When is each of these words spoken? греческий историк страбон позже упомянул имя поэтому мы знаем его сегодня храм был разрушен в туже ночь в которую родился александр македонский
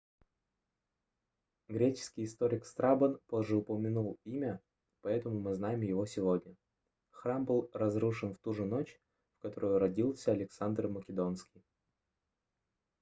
греческий 1.67 2.25
историк 2.25 2.65
страбон 2.65 3.19
позже 3.27 3.57
упомянул 3.57 4.17
имя 4.23 4.59
поэтому 5.01 5.39
мы 5.39 5.53
знаем 5.53 5.81
его 5.81 6.07
сегодня 6.07 6.55
храм 7.11 7.45
был 7.45 7.69
разрушен 7.71 8.33
в 8.33 8.39
туже 8.39 8.65
ночь 8.65 8.99
в 9.37 9.41
которую 9.43 9.77
родился 9.77 10.31
александр 10.31 10.87
македонский 10.87 11.61